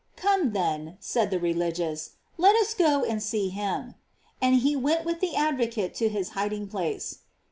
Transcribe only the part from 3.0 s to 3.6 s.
and •ee